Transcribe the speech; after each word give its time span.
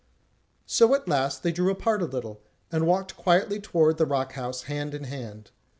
So 0.65 0.95
at 0.95 1.07
last 1.07 1.43
they 1.43 1.51
drew 1.51 1.69
apart 1.69 2.01
a 2.01 2.05
little, 2.05 2.41
and 2.71 2.87
walked 2.87 3.15
quietly 3.15 3.59
toward 3.59 3.97
the 3.99 4.07
rock 4.07 4.33
house 4.33 4.63
hand 4.63 4.95
in 4.95 5.03
hand. 5.03 5.51